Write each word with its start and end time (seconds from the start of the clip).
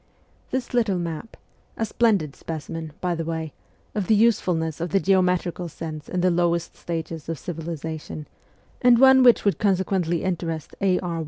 This 0.49 0.73
little 0.73 0.97
map 0.97 1.37
a 1.77 1.85
splendid 1.85 2.35
specimen, 2.35 2.91
by 3.01 3.13
the 3.13 3.23
way, 3.23 3.53
of 3.93 4.07
the 4.07 4.15
usefulness 4.15 4.81
of 4.81 4.89
the 4.89 4.99
geometrical 4.99 5.69
sense 5.69 6.09
in 6.09 6.21
the 6.21 6.31
lowest 6.31 6.75
stages 6.75 7.29
of 7.29 7.37
civilization, 7.37 8.27
and 8.81 8.97
one 8.97 9.21
which 9.21 9.45
would 9.45 9.59
con 9.59 9.75
sequently 9.75 10.23
interest 10.23 10.73
A. 10.81 10.95
E. 10.95 10.99